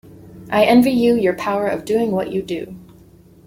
[0.49, 2.75] I envy you your power of doing what you do.